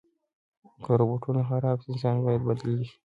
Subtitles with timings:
[0.83, 2.87] که روبوټونه خراب شي، انسان باید بدیل وي.